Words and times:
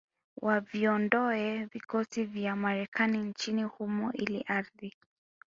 waviondoe 0.41 1.65
vikosi 1.73 2.23
vya 2.25 2.55
Marekani 2.55 3.17
nchini 3.17 3.63
humo 3.63 4.13
ili 4.13 4.43
ardhi 4.47 4.93